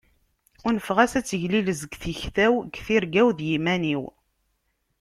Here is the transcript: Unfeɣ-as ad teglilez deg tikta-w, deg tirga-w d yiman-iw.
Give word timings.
Unfeɣ-as 0.67 1.13
ad 1.19 1.25
teglilez 1.25 1.79
deg 1.83 1.93
tikta-w, 2.01 2.53
deg 2.65 2.75
tirga-w 2.85 3.27
d 3.37 3.39
yiman-iw. 3.49 4.03